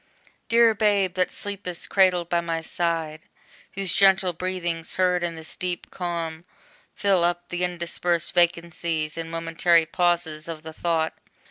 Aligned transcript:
Dear 0.49 0.73
Babe, 0.73 1.13
that 1.13 1.31
sleepest 1.31 1.87
cradled 1.91 2.27
by 2.27 2.41
my 2.41 2.61
side, 2.61 3.21
Whose 3.73 3.93
gentle 3.93 4.33
breathings, 4.33 4.95
heard 4.95 5.21
in 5.21 5.35
this 5.35 5.55
deep 5.55 5.91
calm, 5.91 6.43
Fill 6.95 7.23
up 7.23 7.49
the 7.49 7.63
interspersed 7.63 8.33
vacancies 8.33 9.15
And 9.15 9.29
momentary 9.29 9.85
pauses 9.85 10.47
of 10.47 10.63
the 10.63 10.73
thought! 10.73 11.13